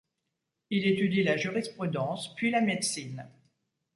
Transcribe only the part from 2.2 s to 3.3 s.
puis la médecine.